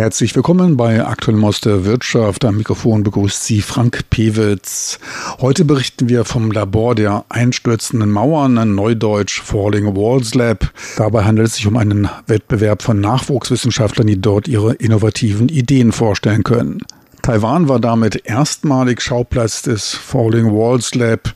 Herzlich 0.00 0.34
willkommen 0.34 0.78
bei 0.78 1.04
Aktuell 1.04 1.36
Maus 1.36 1.60
der 1.60 1.84
Wirtschaft. 1.84 2.46
Am 2.46 2.56
Mikrofon 2.56 3.02
begrüßt 3.02 3.44
Sie 3.44 3.60
Frank 3.60 4.08
Pewitz. 4.08 4.98
Heute 5.42 5.66
berichten 5.66 6.08
wir 6.08 6.24
vom 6.24 6.50
Labor 6.50 6.94
der 6.94 7.26
einstürzenden 7.28 8.10
Mauern, 8.10 8.56
ein 8.56 8.74
Neudeutsch 8.74 9.42
Falling 9.42 9.94
Walls 9.94 10.32
Lab. 10.32 10.72
Dabei 10.96 11.24
handelt 11.24 11.48
es 11.48 11.56
sich 11.56 11.66
um 11.66 11.76
einen 11.76 12.08
Wettbewerb 12.26 12.80
von 12.80 12.98
Nachwuchswissenschaftlern, 12.98 14.06
die 14.06 14.18
dort 14.18 14.48
ihre 14.48 14.72
innovativen 14.72 15.50
Ideen 15.50 15.92
vorstellen 15.92 16.44
können. 16.44 16.78
Taiwan 17.20 17.68
war 17.68 17.78
damit 17.78 18.24
erstmalig 18.24 19.02
Schauplatz 19.02 19.60
des 19.60 19.90
Falling 19.90 20.46
Walls 20.46 20.94
Lab. 20.94 21.34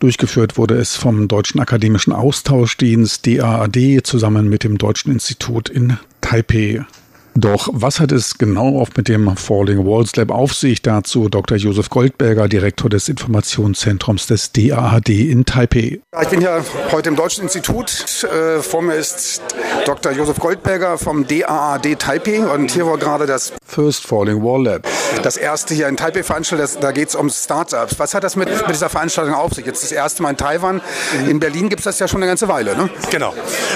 Durchgeführt 0.00 0.58
wurde 0.58 0.74
es 0.74 0.96
vom 0.96 1.28
Deutschen 1.28 1.60
Akademischen 1.60 2.12
Austauschdienst 2.12 3.26
DAAD 3.26 4.02
zusammen 4.04 4.50
mit 4.50 4.64
dem 4.64 4.76
Deutschen 4.76 5.12
Institut 5.12 5.70
in 5.70 5.96
Taipei. 6.20 6.84
Doch 7.34 7.68
was 7.72 7.98
hat 7.98 8.12
es 8.12 8.36
genau 8.36 8.80
auch 8.80 8.90
mit 8.96 9.08
dem 9.08 9.36
Falling 9.36 9.86
Walls 9.86 10.14
Lab 10.16 10.30
auf 10.30 10.52
sich? 10.52 10.82
Dazu 10.82 11.28
Dr. 11.28 11.56
Josef 11.56 11.88
Goldberger, 11.88 12.48
Direktor 12.48 12.90
des 12.90 13.08
Informationszentrums 13.08 14.26
des 14.26 14.52
DAAD 14.52 15.08
in 15.08 15.44
Taipei. 15.46 16.00
Ich 16.20 16.28
bin 16.28 16.42
ja 16.42 16.62
heute 16.90 17.08
im 17.08 17.16
Deutschen 17.16 17.44
Institut. 17.44 18.24
Äh, 18.24 18.60
vor 18.60 18.82
mir 18.82 18.94
ist 18.96 19.40
Dr. 19.86 20.12
Josef 20.12 20.38
Goldberger 20.38 20.98
vom 20.98 21.26
DAAD 21.26 21.98
Taipei 21.98 22.44
und 22.44 22.70
hier 22.70 22.86
war 22.86 22.98
gerade 22.98 23.26
das 23.26 23.52
First 23.64 24.06
Falling 24.06 24.42
Wall 24.42 24.64
Lab. 24.64 24.86
Das 25.22 25.36
erste 25.36 25.74
hier 25.74 25.88
in 25.88 25.96
Taipei 25.96 26.22
veranstaltet, 26.22 26.78
da 26.80 26.92
geht 26.92 27.08
es 27.08 27.14
um 27.14 27.30
Startups. 27.30 27.98
Was 27.98 28.14
hat 28.14 28.24
das 28.24 28.36
mit, 28.36 28.48
mit 28.48 28.70
dieser 28.70 28.88
Veranstaltung 28.88 29.34
auf 29.34 29.52
sich? 29.52 29.66
Jetzt 29.66 29.82
das 29.82 29.92
erste 29.92 30.22
Mal 30.22 30.30
in 30.30 30.36
Taiwan. 30.36 30.80
In 31.28 31.40
Berlin 31.40 31.68
gibt 31.68 31.80
es 31.80 31.84
das 31.84 31.98
ja 31.98 32.08
schon 32.08 32.22
eine 32.22 32.28
ganze 32.28 32.48
Weile, 32.48 32.76
ne? 32.76 32.90
Genau. 33.10 33.34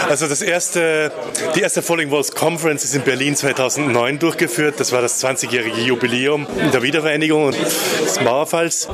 Also 0.09 0.27
das 0.27 0.43
erste, 0.43 1.13
die 1.55 1.61
erste 1.61 1.83
Falling 1.83 2.11
Walls 2.11 2.33
Conference 2.33 2.85
ist 2.85 2.95
in 2.95 3.03
Berlin 3.03 3.37
2009 3.37 4.19
durchgeführt. 4.19 4.81
Das 4.81 4.93
war 4.93 5.03
das 5.03 5.23
20-jährige 5.23 5.81
Jubiläum 5.81 6.47
der 6.73 6.83
Wiedervereinigung 6.83 7.53
des 7.53 8.21
Mauerfalls. 8.21 8.89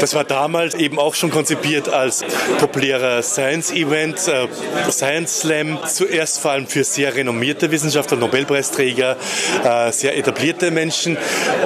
Das 0.00 0.14
war 0.14 0.24
damals 0.24 0.74
eben 0.74 0.98
auch 0.98 1.14
schon 1.14 1.30
konzipiert 1.30 1.88
als 1.88 2.24
populärer 2.58 3.22
Science-Event, 3.22 4.28
äh, 4.28 4.48
Science 4.90 5.40
Slam. 5.40 5.78
Zuerst 5.86 6.40
vor 6.40 6.52
allem 6.52 6.66
für 6.66 6.84
sehr 6.84 7.14
renommierte 7.14 7.70
Wissenschaftler, 7.70 8.16
Nobelpreisträger, 8.16 9.16
äh, 9.64 9.92
sehr 9.92 10.16
etablierte 10.16 10.70
Menschen. 10.70 11.16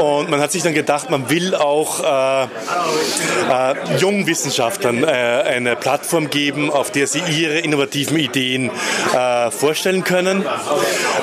Und 0.01 0.20
man 0.29 0.41
hat 0.41 0.53
sich 0.53 0.63
dann 0.63 0.75
gedacht, 0.75 1.11
man 1.11 1.31
will 1.31 1.55
auch 1.55 2.01
äh, 2.01 2.45
äh, 2.45 3.97
jungen 3.99 4.27
Wissenschaftlern 4.27 5.05
äh, 5.05 5.07
eine 5.07 5.77
Plattform 5.77 6.31
geben, 6.31 6.71
auf 6.71 6.91
der 6.91 7.07
sie 7.07 7.21
ihre 7.31 7.59
innovativen 7.59 8.19
Ideen 8.19 8.71
äh, 9.15 9.51
vorstellen 9.51 10.05
können. 10.05 10.45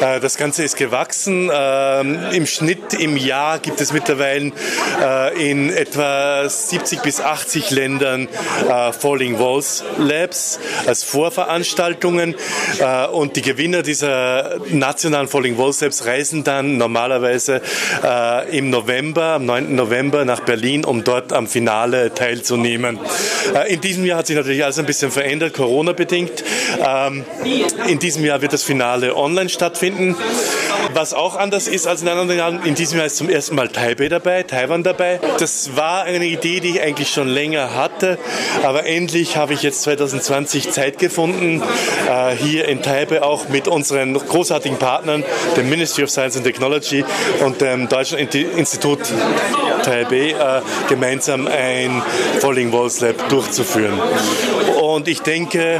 Äh, 0.01 0.19
das 0.19 0.37
Ganze 0.37 0.63
ist 0.63 0.77
gewachsen. 0.77 1.49
Ähm, 1.53 2.19
Im 2.31 2.45
Schnitt 2.45 2.93
im 2.93 3.17
Jahr 3.17 3.59
gibt 3.59 3.81
es 3.81 3.93
mittlerweile 3.93 4.51
äh, 5.01 5.51
in 5.51 5.69
etwa 5.69 6.47
70 6.47 7.01
bis 7.01 7.21
80 7.21 7.71
Ländern 7.71 8.27
Falling 8.99 9.39
Walls 9.39 9.83
Labs 9.97 10.59
als 10.85 11.03
Vorveranstaltungen. 11.03 12.35
Und 13.11 13.35
die 13.35 13.41
Gewinner 13.41 13.81
dieser 13.81 14.57
nationalen 14.69 15.27
Falling 15.27 15.57
Walls 15.57 15.81
Labs 15.81 16.05
reisen 16.05 16.43
dann 16.43 16.77
normalerweise 16.77 17.61
im 18.51 18.69
November, 18.69 18.86
am 18.87 19.45
9. 19.45 19.75
November 19.75 20.25
nach 20.25 20.39
Berlin, 20.39 20.85
um 20.85 21.03
dort 21.03 21.33
am 21.33 21.47
Finale 21.47 22.13
teilzunehmen. 22.13 22.99
Äh, 23.53 23.73
in 23.73 23.81
diesem 23.81 24.05
Jahr 24.05 24.19
hat 24.19 24.27
sich 24.27 24.35
natürlich 24.35 24.63
alles 24.63 24.79
ein 24.79 24.85
bisschen 24.85 25.11
verändert, 25.11 25.53
Corona-bedingt. 25.53 26.43
Ähm, 26.85 27.25
in 27.87 27.99
diesem 27.99 28.25
Jahr 28.25 28.41
wird 28.41 28.53
das 28.53 28.63
Finale 28.63 29.15
online 29.15 29.49
stattfinden. 29.49 30.15
Was 30.93 31.13
auch 31.13 31.35
anders 31.35 31.67
ist 31.67 31.85
als 31.85 32.01
in 32.01 32.07
anderen 32.07 32.35
Jahren, 32.37 32.65
in 32.65 32.75
diesem 32.75 32.97
Jahr 32.97 33.05
ist 33.05 33.17
zum 33.17 33.29
ersten 33.29 33.55
Mal 33.55 33.67
Taipei 33.67 34.09
dabei, 34.09 34.43
Taiwan 34.43 34.83
dabei. 34.83 35.19
Das 35.37 35.75
war 35.75 36.03
eine 36.03 36.25
Idee, 36.25 36.59
die 36.59 36.69
ich 36.69 36.81
eigentlich 36.81 37.09
schon 37.09 37.27
länger 37.27 37.75
hatte, 37.75 38.17
aber 38.63 38.85
endlich 38.85 39.37
habe 39.37 39.53
ich 39.53 39.61
jetzt 39.61 39.83
2020 39.83 40.71
Zeit 40.71 40.97
gefunden, 40.97 41.61
äh, 42.09 42.35
hier 42.35 42.67
in 42.67 42.81
Taipei 42.81 43.21
auch 43.21 43.49
mit 43.49 43.67
unseren 43.67 44.13
großartigen 44.13 44.77
Partnern, 44.79 45.23
dem 45.55 45.69
Ministry 45.69 46.03
of 46.03 46.09
Science 46.09 46.37
and 46.37 46.45
Technology 46.45 47.03
und 47.45 47.61
dem 47.61 47.89
Deutschen 47.89 48.17
Institut 48.17 48.76
Taipei, 49.83 50.31
äh, 50.31 50.61
gemeinsam 50.89 51.47
ein 51.47 52.01
Falling 52.39 52.71
Walls 52.71 53.01
Lab 53.01 53.29
durchzuführen. 53.29 53.99
Und 54.97 55.07
ich 55.07 55.21
denke, 55.21 55.79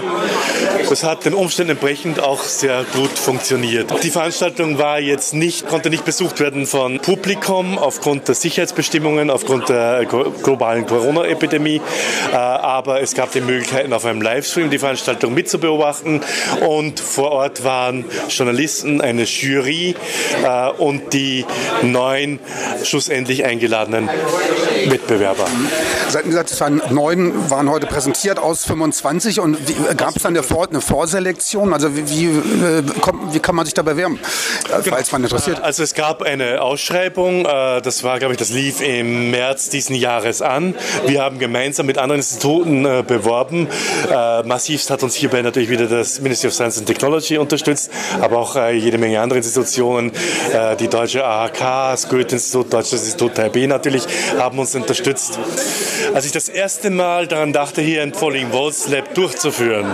das 0.87 1.03
hat 1.03 1.25
den 1.25 1.33
Umständen 1.33 1.71
entsprechend 1.71 2.19
auch 2.19 2.43
sehr 2.43 2.85
gut 2.93 3.17
funktioniert. 3.17 3.91
Die 4.03 4.11
Veranstaltung 4.11 4.77
war 4.77 4.99
jetzt 4.99 5.33
nicht, 5.33 5.67
konnte 5.67 5.89
nicht 5.89 6.05
besucht 6.05 6.39
werden 6.39 6.67
von 6.67 6.99
Publikum 6.99 7.79
aufgrund 7.79 8.27
der 8.27 8.35
Sicherheitsbestimmungen, 8.35 9.31
aufgrund 9.31 9.69
der 9.69 10.05
globalen 10.05 10.85
Corona-Epidemie. 10.85 11.81
Äh, 12.31 12.35
aber 12.35 13.01
es 13.01 13.15
gab 13.15 13.31
die 13.31 13.41
Möglichkeit, 13.41 13.91
auf 13.91 14.05
einem 14.05 14.21
Livestream 14.21 14.69
die 14.69 14.77
Veranstaltung 14.77 15.33
mitzubeobachten. 15.33 16.21
Und 16.67 16.99
vor 16.99 17.31
Ort 17.31 17.63
waren 17.63 18.05
Journalisten, 18.29 19.01
eine 19.01 19.23
Jury 19.23 19.95
äh, 20.43 20.69
und 20.77 21.11
die 21.13 21.43
neun 21.81 22.37
schlussendlich 22.83 23.45
eingeladenen 23.45 24.11
Wettbewerber. 24.85 25.47
Sie 26.07 26.17
hatten 26.19 26.29
gesagt, 26.29 26.51
es 26.51 26.61
waren 26.61 26.83
neun, 26.91 27.49
waren 27.49 27.67
heute 27.67 27.87
präsentiert 27.87 28.37
aus 28.37 28.63
25. 28.65 29.06
Und 29.07 29.57
gab 29.97 30.15
es 30.15 30.23
dann 30.23 30.33
eine, 30.33 30.43
Vor 30.43 30.67
eine 30.67 30.81
Vorselektion? 30.81 31.73
Also 31.73 31.95
wie, 31.95 32.09
wie, 32.09 32.25
äh, 32.25 32.83
wie, 33.31 33.39
kann 33.39 33.55
man 33.55 33.65
sich 33.65 33.73
da 33.73 33.81
bewerben, 33.81 34.19
äh, 34.65 34.81
genau. 34.83 34.95
falls 34.95 35.11
man 35.11 35.23
interessiert? 35.23 35.61
Also 35.61 35.83
es 35.83 35.93
gab 35.93 36.21
eine 36.21 36.61
Ausschreibung, 36.61 37.45
äh, 37.45 37.81
das 37.81 38.03
war, 38.03 38.19
glaube 38.19 38.33
ich, 38.33 38.39
das 38.39 38.49
lief 38.49 38.81
im 38.81 39.31
März 39.31 39.69
diesen 39.69 39.95
Jahres 39.95 40.41
an. 40.41 40.75
Wir 41.05 41.21
haben 41.21 41.39
gemeinsam 41.39 41.85
mit 41.85 41.97
anderen 41.97 42.19
Instituten 42.19 42.83
beworben. 43.07 43.67
Massivst 44.45 44.89
hat 44.89 45.03
uns 45.03 45.15
hierbei 45.15 45.41
natürlich 45.41 45.69
wieder 45.69 45.87
das 45.87 46.19
Ministry 46.19 46.49
of 46.49 46.53
Science 46.53 46.77
and 46.77 46.87
Technology 46.87 47.37
unterstützt, 47.37 47.91
aber 48.21 48.37
auch 48.37 48.55
jede 48.71 48.97
Menge 48.97 49.19
andere 49.21 49.37
Institutionen, 49.37 50.11
die 50.79 50.87
deutsche 50.87 51.25
AHK, 51.25 51.59
das 51.91 52.09
Goethe-Institut, 52.09 52.73
Deutsches 52.73 53.03
Institut 53.03 53.35
Taipei 53.35 53.65
natürlich, 53.65 54.03
haben 54.37 54.59
uns 54.59 54.75
unterstützt. 54.75 55.39
Als 56.13 56.25
ich 56.25 56.31
das 56.31 56.49
erste 56.49 56.89
Mal 56.89 57.27
daran 57.27 57.53
dachte, 57.53 57.81
hier 57.81 58.01
ein 58.01 58.13
Falling 58.13 58.51
Walls 58.53 58.86
Lab 58.87 59.13
durchzuführen, 59.13 59.93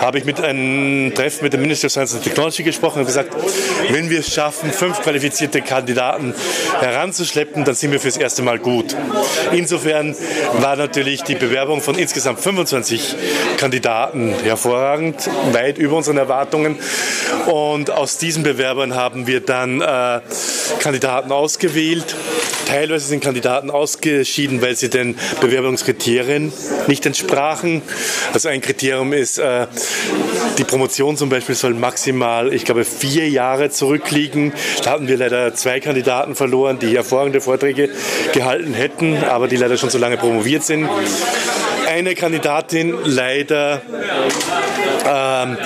habe 0.00 0.18
ich 0.18 0.24
mit 0.24 0.40
einem 0.40 1.14
Treffen 1.14 1.44
mit 1.44 1.52
dem 1.52 1.62
Minister 1.62 1.86
of 1.86 1.92
Science 1.92 2.14
and 2.14 2.24
Technology 2.24 2.62
gesprochen 2.62 3.00
und 3.00 3.06
gesagt, 3.06 3.34
wenn 3.90 4.10
wir 4.10 4.20
es 4.20 4.32
schaffen, 4.32 4.72
fünf 4.72 5.00
qualifizierte 5.02 5.62
Kandidaten 5.62 6.34
heranzuschleppen, 6.80 7.64
dann 7.64 7.74
sind 7.74 7.92
wir 7.92 8.00
fürs 8.00 8.16
erste 8.16 8.42
Mal 8.42 8.58
gut. 8.58 8.96
Insofern 9.52 10.14
war 10.60 10.76
natürlich 10.76 11.22
die 11.22 11.34
Bewerbung 11.34 11.80
von 11.80 11.96
insgesamt 11.96 12.40
25 12.40 13.14
Kandidaten 13.56 14.34
hervorragend, 14.42 15.28
weit 15.52 15.78
über 15.78 15.96
unseren 15.96 16.16
Erwartungen. 16.16 16.76
Und 17.46 17.90
aus 17.90 18.18
diesen 18.18 18.42
Bewerbern 18.42 18.94
haben 18.94 19.26
wir 19.26 19.40
dann 19.40 19.80
äh, 19.80 20.20
Kandidaten 20.80 21.32
ausgewählt. 21.32 22.14
Teilweise 22.66 23.06
sind 23.06 23.22
Kandidaten 23.22 23.70
ausgeschieden, 23.70 24.62
weil 24.62 24.76
sie 24.76 24.90
den 24.90 25.16
Bewerbungskriterien 25.40 26.52
nicht 26.86 27.06
entsprachen. 27.06 27.82
Also 28.32 28.48
ein 28.48 28.60
Kriterium 28.60 29.12
ist, 29.12 29.38
äh, 29.38 29.66
die 30.58 30.64
Promotion 30.64 31.16
zum 31.16 31.28
Beispiel 31.28 31.54
soll 31.54 31.74
maximal, 31.74 32.52
ich 32.52 32.64
glaube, 32.64 32.84
vier 32.84 33.28
Jahre 33.28 33.70
zurückliegen. 33.70 34.52
Da 34.82 34.90
hatten 34.90 35.08
wir 35.08 35.16
leider 35.16 35.54
zwei 35.54 35.80
Kandidaten 35.80 36.34
verloren, 36.34 36.78
die 36.78 36.94
hervorragende 36.94 37.40
Vorträge 37.40 37.90
gehalten 38.32 38.74
hätten, 38.74 39.22
aber 39.24 39.48
die 39.48 39.56
leider 39.56 39.76
schon 39.76 39.90
so 39.90 39.98
lange 39.98 40.16
promoviert 40.16 40.64
sind 40.64 40.88
eine 41.94 42.14
Kandidatin 42.14 42.96
leider 43.04 43.82
ähm, 45.06 45.56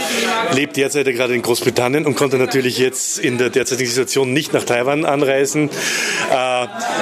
lebt 0.54 0.76
derzeit 0.76 1.06
gerade 1.06 1.34
in 1.34 1.42
Großbritannien 1.42 2.06
und 2.06 2.16
konnte 2.16 2.36
natürlich 2.36 2.78
jetzt 2.78 3.18
in 3.18 3.38
der 3.38 3.50
derzeitigen 3.50 3.88
Situation 3.88 4.32
nicht 4.32 4.52
nach 4.52 4.64
Taiwan 4.64 5.04
anreisen. 5.04 5.70
Äh, 6.30 6.34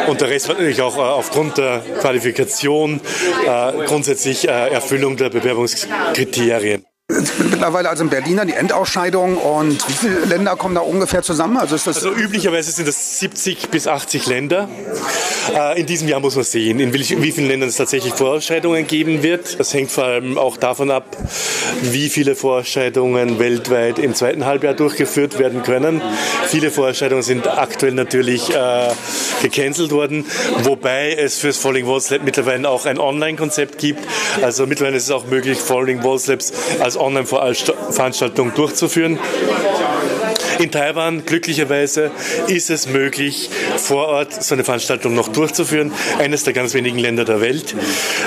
und 0.09 0.21
der 0.21 0.29
Rest 0.29 0.49
war 0.49 0.55
natürlich 0.57 0.83
auch 0.83 0.97
äh, 0.97 1.01
aufgrund 1.01 1.59
der 1.59 1.83
Qualifikation 2.01 3.01
äh, 3.47 3.73
grundsätzlich 3.87 4.49
äh, 4.49 4.51
Erfüllung 4.51 5.17
der 5.17 5.31
Bewerbungskriterien 5.31 6.85
mittlerweile 7.57 7.89
also 7.89 8.05
in 8.05 8.11
Berlin 8.11 8.41
die 8.47 8.53
Endausscheidung 8.53 9.37
und 9.37 9.89
wie 9.89 9.93
viele 9.93 10.25
Länder 10.25 10.57
kommen 10.57 10.75
da 10.75 10.81
ungefähr 10.81 11.23
zusammen? 11.23 11.57
Also, 11.57 11.77
ist 11.77 11.87
das 11.87 11.97
also 11.97 12.13
üblicherweise 12.13 12.71
sind 12.71 12.89
das 12.89 13.21
70 13.21 13.69
bis 13.71 13.87
80 13.87 14.27
Länder. 14.27 14.69
Äh, 15.55 15.81
in 15.81 15.87
diesem 15.87 16.09
Jahr 16.09 16.21
muss 16.21 16.35
man 16.35 16.45
sehen, 16.45 16.81
in 16.81 16.93
wie 16.93 17.33
vielen 17.33 17.49
Ländern 17.49 17.69
es 17.69 17.77
tatsächlich 17.77 18.15
Vorausscheidungen 18.15 18.87
geben 18.87 19.23
wird. 19.23 19.59
Das 19.61 19.73
hängt 19.73 19.91
vor 19.91 20.05
allem 20.05 20.37
auch 20.37 20.57
davon 20.57 20.91
ab, 20.91 21.17
wie 21.83 22.09
viele 22.09 22.35
Vorausscheidungen 22.35 23.39
weltweit 23.39 23.99
im 23.99 24.15
zweiten 24.15 24.45
Halbjahr 24.45 24.75
durchgeführt 24.75 25.39
werden 25.39 25.63
können. 25.63 26.03
Viele 26.49 26.71
Vorausscheidungen 26.71 27.23
sind 27.23 27.47
aktuell 27.47 27.93
natürlich 27.93 28.53
äh, 28.55 28.89
gecancelt 29.43 29.93
worden, 29.93 30.27
wobei 30.63 31.13
es 31.13 31.39
fürs 31.39 31.57
Falling 31.57 31.87
Walls 31.87 32.11
Lab 32.11 32.23
mittlerweile 32.25 32.69
auch 32.69 32.87
ein 32.87 32.99
Online-Konzept 32.99 33.79
gibt. 33.79 34.01
Also 34.43 34.67
mittlerweile 34.67 34.97
ist 34.97 35.05
es 35.05 35.11
auch 35.11 35.27
möglich, 35.27 35.59
Falling 35.59 36.03
Walls 36.03 36.27
Labs 36.27 36.53
als 36.81 36.96
Online-Veranstaltung 36.97 38.55
durchzuführen. 38.55 39.19
In 40.59 40.71
Taiwan, 40.71 41.27
glücklicherweise, 41.27 42.11
ist 42.47 42.71
es 42.71 42.87
möglich, 42.87 43.51
vor 43.77 44.07
Ort 44.09 44.43
so 44.43 44.55
eine 44.55 44.65
Veranstaltung 44.65 45.15
noch 45.15 45.29
durchzuführen. 45.29 45.93
Eines 46.19 46.45
der 46.45 46.55
ganz 46.55 46.73
wenigen 46.73 46.99
Länder 46.99 47.27
der 47.27 47.43
Welt. 47.43 47.75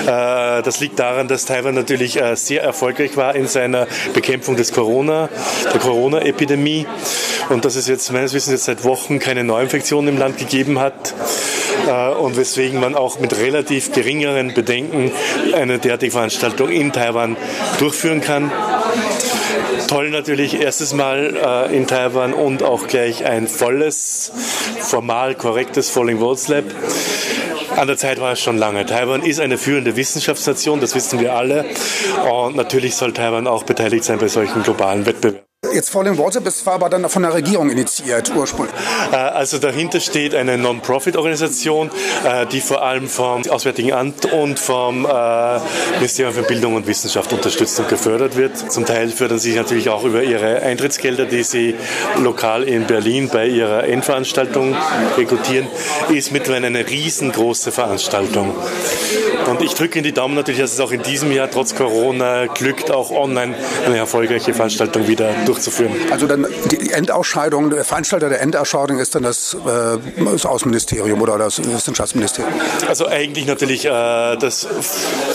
Äh, 0.06 0.62
das 0.62 0.78
liegt 0.78 0.98
daran, 0.98 1.26
dass 1.26 1.44
Taiwan 1.44 1.74
natürlich 1.74 2.20
äh, 2.20 2.36
sehr 2.36 2.62
erfolgreich 2.62 3.16
war 3.16 3.34
in 3.34 3.48
seiner 3.48 3.88
Bekämpfung 4.14 4.56
des 4.56 4.72
Corona, 4.72 5.28
der 5.72 5.80
Corona-Epidemie 5.80 6.86
und 7.48 7.64
dass 7.64 7.74
es 7.74 7.88
jetzt 7.88 8.12
meines 8.12 8.32
Wissens 8.32 8.52
jetzt 8.52 8.64
seit 8.64 8.84
Wochen 8.84 9.18
keine 9.18 9.42
Neuinfektionen 9.42 10.14
im 10.14 10.18
Land 10.18 10.38
gegeben 10.38 10.78
hat 10.78 11.14
und 12.18 12.36
weswegen 12.36 12.80
man 12.80 12.94
auch 12.94 13.18
mit 13.18 13.36
relativ 13.36 13.92
geringeren 13.92 14.54
Bedenken 14.54 15.12
eine 15.54 15.78
derartige 15.78 16.12
Veranstaltung 16.12 16.70
in 16.70 16.92
Taiwan 16.92 17.36
durchführen 17.78 18.20
kann. 18.20 18.50
Toll 19.88 20.10
natürlich 20.10 20.60
erstes 20.60 20.92
Mal 20.92 21.36
äh, 21.36 21.76
in 21.76 21.86
Taiwan 21.86 22.32
und 22.32 22.62
auch 22.62 22.86
gleich 22.86 23.24
ein 23.24 23.48
volles, 23.48 24.30
formal 24.78 25.34
korrektes 25.34 25.90
Falling 25.90 26.20
Worlds 26.20 26.48
Lab. 26.48 26.64
An 27.76 27.86
der 27.88 27.96
Zeit 27.96 28.20
war 28.20 28.32
es 28.32 28.40
schon 28.40 28.58
lange. 28.58 28.86
Taiwan 28.86 29.22
ist 29.22 29.40
eine 29.40 29.58
führende 29.58 29.96
Wissenschaftsnation, 29.96 30.80
das 30.80 30.94
wissen 30.94 31.18
wir 31.18 31.34
alle. 31.34 31.64
Und 32.30 32.56
natürlich 32.56 32.94
soll 32.94 33.12
Taiwan 33.12 33.46
auch 33.46 33.64
beteiligt 33.64 34.04
sein 34.04 34.18
bei 34.18 34.28
solchen 34.28 34.62
globalen 34.62 35.06
Wettbewerben. 35.06 35.49
Jetzt 35.72 35.90
Falling 35.90 36.18
Water, 36.18 36.40
das 36.40 36.64
war 36.66 36.74
aber 36.74 36.88
dann 36.88 37.08
von 37.08 37.22
der 37.22 37.32
Regierung 37.32 37.70
initiiert 37.70 38.32
ursprünglich. 38.34 38.74
Äh, 39.12 39.16
also 39.16 39.58
dahinter 39.58 40.00
steht 40.00 40.34
eine 40.34 40.58
Non-Profit-Organisation, 40.58 41.90
äh, 42.24 42.46
die 42.46 42.60
vor 42.60 42.82
allem 42.82 43.08
vom 43.08 43.48
Auswärtigen 43.48 43.92
Amt 43.92 44.26
und 44.26 44.58
vom 44.58 45.06
äh, 45.06 45.60
Ministerium 45.96 46.34
für 46.34 46.42
Bildung 46.42 46.74
und 46.74 46.86
Wissenschaft 46.86 47.32
unterstützt 47.32 47.78
und 47.78 47.88
gefördert 47.88 48.36
wird. 48.36 48.72
Zum 48.72 48.84
Teil 48.84 49.10
fördern 49.10 49.38
sie 49.38 49.50
sich 49.50 49.58
natürlich 49.58 49.88
auch 49.90 50.04
über 50.04 50.22
ihre 50.22 50.62
Eintrittsgelder, 50.62 51.26
die 51.26 51.42
sie 51.42 51.74
lokal 52.18 52.64
in 52.64 52.86
Berlin 52.86 53.28
bei 53.32 53.46
ihrer 53.46 53.84
Endveranstaltung 53.84 54.76
rekrutieren. 55.16 55.68
Ist 56.08 56.32
mittlerweile 56.32 56.66
eine 56.66 56.88
riesengroße 56.88 57.70
Veranstaltung. 57.70 58.54
Und 59.50 59.62
ich 59.62 59.74
drücke 59.74 59.98
in 59.98 60.04
die 60.04 60.12
Daumen 60.12 60.36
natürlich, 60.36 60.60
dass 60.60 60.72
es 60.72 60.80
auch 60.80 60.92
in 60.92 61.02
diesem 61.02 61.32
Jahr 61.32 61.50
trotz 61.50 61.74
Corona 61.74 62.46
glückt, 62.46 62.92
auch 62.92 63.10
online 63.10 63.54
eine 63.84 63.96
erfolgreiche 63.96 64.54
Veranstaltung 64.54 65.08
wieder 65.08 65.32
durchzuführen. 65.44 65.92
Also 66.10 66.28
dann 66.28 66.46
die 66.70 66.92
Endausscheidung, 66.92 67.70
der 67.70 67.84
Veranstalter 67.84 68.28
der 68.28 68.40
Endausscheidung 68.42 68.98
ist 68.98 69.16
dann 69.16 69.24
das, 69.24 69.54
äh, 69.54 69.98
das 70.24 70.46
Außenministerium 70.46 71.20
oder 71.20 71.36
das 71.36 71.58
Wissenschaftsministerium? 71.58 72.52
Also 72.88 73.08
eigentlich 73.08 73.46
natürlich 73.46 73.84
äh, 73.86 73.88
das 73.88 74.68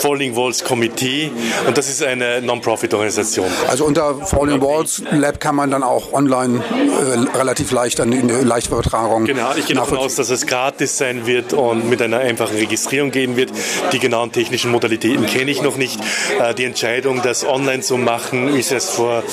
Falling 0.00 0.34
Walls 0.34 0.64
Komitee 0.64 1.30
und 1.66 1.76
das 1.76 1.88
ist 1.88 2.02
eine 2.02 2.40
Non-Profit-Organisation. 2.40 3.50
Also 3.68 3.84
unter 3.84 4.14
Falling 4.26 4.62
Walls 4.62 5.02
Lab 5.10 5.40
kann 5.40 5.56
man 5.56 5.70
dann 5.70 5.82
auch 5.82 6.14
online 6.14 6.62
äh, 6.64 7.36
relativ 7.36 7.70
leicht 7.70 8.00
an 8.00 8.10
die 8.10 8.20
Leichtübertragung. 8.20 9.26
Genau, 9.26 9.50
ich 9.56 9.66
gehe 9.66 9.76
davon 9.76 9.98
aus, 9.98 10.14
dass 10.14 10.30
es 10.30 10.46
gratis 10.46 10.96
sein 10.96 11.26
wird 11.26 11.52
und 11.52 11.90
mit 11.90 12.00
einer 12.00 12.18
einfachen 12.18 12.56
Registrierung 12.56 13.10
gehen 13.10 13.36
wird. 13.36 13.50
Die 13.92 14.05
genauen 14.06 14.30
technischen 14.30 14.70
Modalitäten 14.70 15.26
kenne 15.26 15.50
ich 15.50 15.62
noch 15.62 15.76
nicht. 15.76 15.98
Äh, 16.40 16.54
die 16.54 16.64
Entscheidung, 16.64 17.22
das 17.22 17.44
online 17.44 17.82
zu 17.82 17.96
machen, 17.96 18.56
ist 18.56 18.70
erst 18.70 18.90
vor 18.90 19.24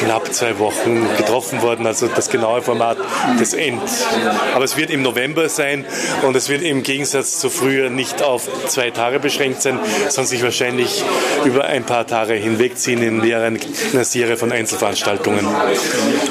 knapp 0.00 0.34
zwei 0.34 0.58
Wochen 0.58 1.06
getroffen 1.16 1.62
worden, 1.62 1.86
also 1.86 2.08
das 2.08 2.28
genaue 2.28 2.62
Format 2.62 2.98
des 3.38 3.54
End. 3.54 3.80
Aber 4.54 4.64
es 4.64 4.76
wird 4.76 4.90
im 4.90 5.02
November 5.02 5.48
sein 5.48 5.84
und 6.22 6.34
es 6.34 6.48
wird 6.48 6.62
im 6.62 6.82
Gegensatz 6.82 7.38
zu 7.38 7.48
früher 7.48 7.90
nicht 7.90 8.22
auf 8.22 8.48
zwei 8.66 8.90
Tage 8.90 9.20
beschränkt 9.20 9.62
sein, 9.62 9.78
sondern 10.08 10.26
sich 10.26 10.42
wahrscheinlich 10.42 11.04
über 11.44 11.64
ein 11.64 11.84
paar 11.84 12.08
Tage 12.08 12.34
hinwegziehen 12.34 13.02
in 13.02 13.20
mehreren, 13.20 13.56
in 13.56 13.62
einer 13.92 14.04
Serie 14.04 14.36
von 14.36 14.50
Einzelveranstaltungen. 14.50 15.46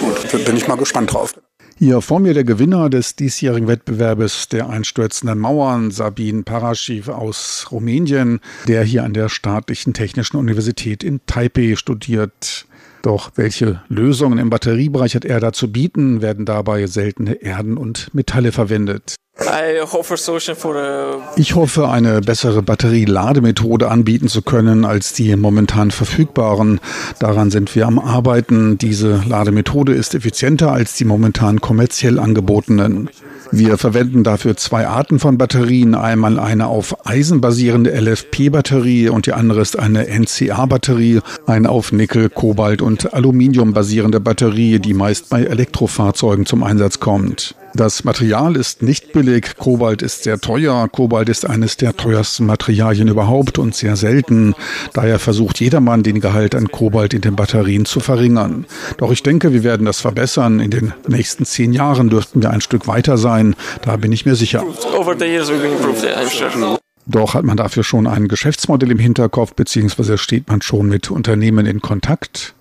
Gut, 0.01 0.45
bin 0.45 0.57
ich 0.57 0.67
mal 0.67 0.75
gespannt 0.75 1.13
drauf. 1.13 1.33
Hier 1.83 1.99
vor 1.99 2.21
mir 2.21 2.33
der 2.33 2.45
Gewinner 2.45 2.89
des 2.89 3.17
diesjährigen 3.17 3.67
Wettbewerbes 3.67 4.47
der 4.47 4.69
einstürzenden 4.69 5.37
Mauern, 5.37 5.91
Sabin 5.91 6.45
Paraschiv 6.45 7.09
aus 7.09 7.67
Rumänien, 7.73 8.39
der 8.69 8.85
hier 8.85 9.03
an 9.03 9.13
der 9.13 9.27
Staatlichen 9.27 9.93
Technischen 9.93 10.37
Universität 10.37 11.03
in 11.03 11.19
Taipei 11.25 11.75
studiert. 11.75 12.67
Doch 13.01 13.31
welche 13.35 13.81
Lösungen 13.89 14.39
im 14.39 14.49
Batteriebereich 14.49 15.13
hat 15.13 15.25
er 15.25 15.41
da 15.41 15.51
zu 15.51 15.73
bieten? 15.73 16.21
Werden 16.21 16.45
dabei 16.45 16.87
seltene 16.87 17.33
Erden 17.33 17.75
und 17.75 18.13
Metalle 18.13 18.53
verwendet? 18.53 19.17
Ich 21.37 21.55
hoffe, 21.55 21.89
eine 21.89 22.21
bessere 22.21 22.61
Batterielademethode 22.61 23.89
anbieten 23.89 24.27
zu 24.27 24.43
können 24.43 24.85
als 24.85 25.13
die 25.13 25.35
momentan 25.35 25.89
verfügbaren. 25.89 26.79
Daran 27.19 27.49
sind 27.49 27.73
wir 27.75 27.87
am 27.87 27.97
Arbeiten. 27.97 28.77
Diese 28.77 29.23
Lademethode 29.27 29.93
ist 29.93 30.13
effizienter 30.13 30.71
als 30.71 30.93
die 30.93 31.05
momentan 31.05 31.61
kommerziell 31.61 32.19
angebotenen. 32.19 33.09
Wir 33.51 33.77
verwenden 33.77 34.23
dafür 34.23 34.55
zwei 34.55 34.87
Arten 34.87 35.19
von 35.19 35.37
Batterien. 35.37 35.95
Einmal 35.95 36.39
eine 36.39 36.67
auf 36.67 37.05
Eisen 37.05 37.41
basierende 37.41 37.91
LFP-Batterie 37.91 39.09
und 39.09 39.25
die 39.25 39.33
andere 39.33 39.61
ist 39.61 39.77
eine 39.77 40.07
NCA-Batterie, 40.07 41.21
eine 41.47 41.69
auf 41.69 41.91
Nickel, 41.91 42.29
Kobalt 42.29 42.81
und 42.81 43.13
Aluminium 43.13 43.73
basierende 43.73 44.19
Batterie, 44.19 44.79
die 44.79 44.93
meist 44.93 45.29
bei 45.29 45.43
Elektrofahrzeugen 45.43 46.45
zum 46.45 46.63
Einsatz 46.63 46.99
kommt. 46.99 47.55
Das 47.75 48.03
Material 48.03 48.55
ist 48.55 48.83
nicht 48.83 49.13
billig. 49.13 49.57
Kobalt 49.57 50.03
ist 50.03 50.23
sehr 50.23 50.39
teuer. 50.39 50.87
Kobalt 50.89 51.27
ist 51.27 51.49
eines 51.49 51.75
der 51.75 51.97
teuersten 51.97 52.45
Materialien 52.45 53.07
überhaupt 53.07 53.57
und 53.57 53.73
sehr 53.73 53.95
selten. 53.95 54.53
Daher 54.93 55.17
versucht 55.17 55.59
jedermann, 55.59 56.03
den 56.03 56.19
Gehalt 56.19 56.53
an 56.53 56.67
Kobalt 56.69 57.15
in 57.15 57.21
den 57.21 57.35
Batterien 57.35 57.85
zu 57.85 57.99
verringern. 57.99 58.67
Doch 58.97 59.11
ich 59.11 59.23
denke, 59.23 59.53
wir 59.53 59.63
werden 59.63 59.87
das 59.87 60.01
verbessern. 60.01 60.59
In 60.59 60.69
den 60.69 60.93
nächsten 61.07 61.45
zehn 61.45 61.73
Jahren 61.73 62.09
dürften 62.11 62.43
wir 62.43 62.51
ein 62.51 62.61
Stück 62.61 62.87
weiter 62.87 63.17
sein. 63.17 63.55
Da 63.81 63.97
bin 63.97 64.11
ich 64.11 64.27
mir 64.27 64.35
sicher. 64.35 64.63
Doch 67.05 67.33
hat 67.33 67.43
man 67.43 67.57
dafür 67.57 67.83
schon 67.83 68.05
ein 68.07 68.27
Geschäftsmodell 68.27 68.91
im 68.91 68.99
Hinterkopf, 68.99 69.55
beziehungsweise 69.55 70.19
steht 70.19 70.47
man 70.47 70.61
schon 70.61 70.87
mit 70.87 71.09
Unternehmen 71.09 71.65
in 71.65 71.81
Kontakt? 71.81 72.53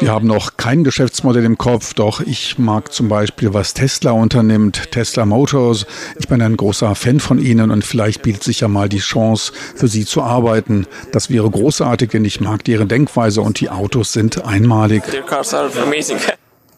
Wir 0.00 0.12
haben 0.12 0.26
noch 0.26 0.56
kein 0.56 0.84
Geschäftsmodell 0.84 1.44
im 1.44 1.56
Kopf, 1.56 1.94
doch 1.94 2.20
ich 2.20 2.58
mag 2.58 2.92
zum 2.92 3.08
Beispiel, 3.08 3.54
was 3.54 3.72
Tesla 3.72 4.12
unternimmt, 4.12 4.90
Tesla 4.90 5.24
Motors. 5.24 5.86
Ich 6.18 6.28
bin 6.28 6.42
ein 6.42 6.56
großer 6.56 6.94
Fan 6.94 7.18
von 7.18 7.38
ihnen 7.38 7.70
und 7.70 7.84
vielleicht 7.84 8.22
bietet 8.22 8.44
sich 8.44 8.60
ja 8.60 8.68
mal 8.68 8.88
die 8.88 8.98
Chance, 8.98 9.52
für 9.74 9.88
sie 9.88 10.04
zu 10.04 10.22
arbeiten. 10.22 10.86
Das 11.12 11.30
wäre 11.30 11.50
großartig, 11.50 12.10
denn 12.10 12.24
ich 12.24 12.40
mag 12.40 12.62
deren 12.64 12.88
Denkweise 12.88 13.40
und 13.40 13.60
die 13.60 13.70
Autos 13.70 14.12
sind 14.12 14.44
einmalig. 14.44 15.02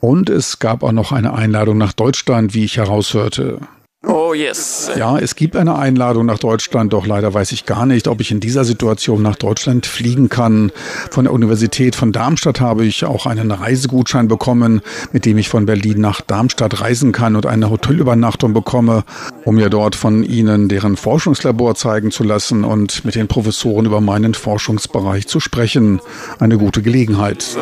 Und 0.00 0.30
es 0.30 0.58
gab 0.58 0.82
auch 0.82 0.92
noch 0.92 1.12
eine 1.12 1.34
Einladung 1.34 1.78
nach 1.78 1.92
Deutschland, 1.92 2.54
wie 2.54 2.64
ich 2.64 2.76
heraushörte. 2.76 3.60
Oh 4.04 4.34
yes. 4.34 4.90
Ja, 4.96 5.16
es 5.16 5.36
gibt 5.36 5.54
eine 5.54 5.78
Einladung 5.78 6.26
nach 6.26 6.40
Deutschland, 6.40 6.92
doch 6.92 7.06
leider 7.06 7.32
weiß 7.32 7.52
ich 7.52 7.66
gar 7.66 7.86
nicht, 7.86 8.08
ob 8.08 8.20
ich 8.20 8.32
in 8.32 8.40
dieser 8.40 8.64
Situation 8.64 9.22
nach 9.22 9.36
Deutschland 9.36 9.86
fliegen 9.86 10.28
kann. 10.28 10.72
Von 11.12 11.24
der 11.24 11.32
Universität 11.32 11.94
von 11.94 12.10
Darmstadt 12.10 12.60
habe 12.60 12.84
ich 12.84 13.04
auch 13.04 13.26
einen 13.26 13.52
Reisegutschein 13.52 14.26
bekommen, 14.26 14.80
mit 15.12 15.24
dem 15.24 15.38
ich 15.38 15.48
von 15.48 15.66
Berlin 15.66 16.00
nach 16.00 16.20
Darmstadt 16.20 16.80
reisen 16.80 17.12
kann 17.12 17.36
und 17.36 17.46
eine 17.46 17.70
Hotelübernachtung 17.70 18.52
bekomme, 18.52 19.04
um 19.44 19.54
mir 19.54 19.70
dort 19.70 19.94
von 19.94 20.24
Ihnen 20.24 20.68
deren 20.68 20.96
Forschungslabor 20.96 21.76
zeigen 21.76 22.10
zu 22.10 22.24
lassen 22.24 22.64
und 22.64 23.04
mit 23.04 23.14
den 23.14 23.28
Professoren 23.28 23.86
über 23.86 24.00
meinen 24.00 24.34
Forschungsbereich 24.34 25.28
zu 25.28 25.38
sprechen. 25.38 26.00
Eine 26.40 26.58
gute 26.58 26.82
Gelegenheit. 26.82 27.56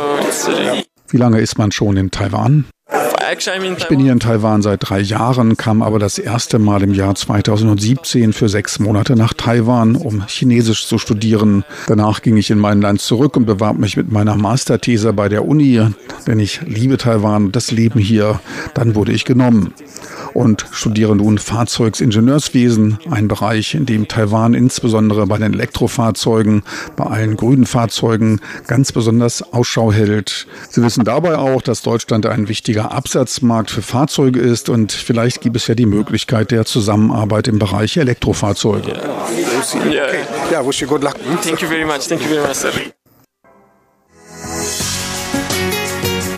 Wie 1.08 1.16
lange 1.18 1.40
ist 1.40 1.58
man 1.58 1.70
schon 1.70 1.98
in 1.98 2.10
Taiwan? 2.10 2.64
Ich 3.22 3.88
bin 3.88 4.00
hier 4.00 4.12
in 4.12 4.20
Taiwan 4.20 4.62
seit 4.62 4.88
drei 4.88 5.00
Jahren, 5.00 5.58
kam 5.58 5.82
aber 5.82 5.98
das 5.98 6.18
erste 6.18 6.58
Mal 6.58 6.82
im 6.82 6.94
Jahr 6.94 7.14
2017 7.14 8.32
für 8.32 8.48
sechs 8.48 8.78
Monate 8.78 9.14
nach 9.14 9.34
Taiwan, 9.34 9.94
um 9.94 10.24
Chinesisch 10.26 10.86
zu 10.86 10.96
studieren. 10.96 11.64
Danach 11.86 12.22
ging 12.22 12.38
ich 12.38 12.50
in 12.50 12.58
mein 12.58 12.80
Land 12.80 13.02
zurück 13.02 13.36
und 13.36 13.44
bewarb 13.44 13.76
mich 13.76 13.98
mit 13.98 14.10
meiner 14.10 14.36
Masterthese 14.36 15.12
bei 15.12 15.28
der 15.28 15.46
Uni, 15.46 15.80
denn 16.26 16.40
ich 16.40 16.62
liebe 16.62 16.96
Taiwan 16.96 17.46
und 17.46 17.56
das 17.56 17.70
Leben 17.70 18.00
hier. 18.00 18.40
Dann 18.74 18.94
wurde 18.94 19.12
ich 19.12 19.26
genommen 19.26 19.74
und 20.34 20.66
studiere 20.70 21.16
nun 21.16 21.38
Fahrzeugingenieurswesen, 21.38 22.98
ein 23.10 23.28
Bereich, 23.28 23.74
in 23.74 23.86
dem 23.86 24.08
Taiwan 24.08 24.54
insbesondere 24.54 25.26
bei 25.26 25.38
den 25.38 25.54
Elektrofahrzeugen, 25.54 26.62
bei 26.96 27.04
allen 27.04 27.36
grünen 27.36 27.66
Fahrzeugen 27.66 28.40
ganz 28.66 28.92
besonders 28.92 29.52
Ausschau 29.52 29.92
hält. 29.92 30.46
Sie 30.68 30.82
wissen 30.82 31.04
dabei 31.04 31.36
auch, 31.38 31.62
dass 31.62 31.82
Deutschland 31.82 32.26
ein 32.26 32.48
wichtiger 32.48 32.92
Absatzmarkt 33.10 33.72
für 33.72 33.82
Fahrzeuge 33.82 34.38
ist 34.38 34.68
und 34.68 34.92
vielleicht 34.92 35.40
gibt 35.40 35.56
es 35.56 35.66
ja 35.66 35.74
die 35.74 35.86
Möglichkeit 35.86 36.52
der 36.52 36.64
Zusammenarbeit 36.64 37.48
im 37.48 37.58
Bereich 37.58 37.96
Elektrofahrzeuge. 37.96 38.92
Yeah. 38.92 39.92
Yeah. 39.92 40.06
Yeah, 40.52 40.66
wish 40.66 40.80
you 40.80 40.86
good 40.86 41.02
luck. 41.02 41.16
Thank 41.42 41.60
you 41.60 41.66
very 41.66 41.84
much. 41.84 42.06
Thank 42.06 42.22
you 42.22 42.28
very 42.28 42.46
much, 42.46 42.54
sir. 42.54 42.70